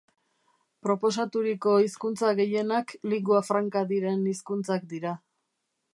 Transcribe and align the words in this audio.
Proposaturiko 0.85 1.75
hizkuntza 1.83 2.33
gehienak 2.41 2.97
lingua 3.13 3.45
franca 3.51 3.87
diren 3.95 4.29
hizkuntzak 4.33 4.93
dira. 4.95 5.17